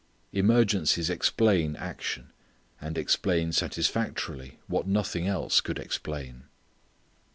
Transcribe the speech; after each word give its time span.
Emergencies 0.33 1.11
explain 1.11 1.75
action, 1.75 2.31
and 2.81 2.97
explain 2.97 3.51
satisfactorily 3.51 4.57
what 4.65 4.87
nothing 4.87 5.27
else 5.27 5.61
could 5.61 5.77
explain. 5.77 6.45